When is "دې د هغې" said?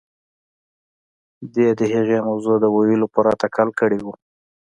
1.53-2.17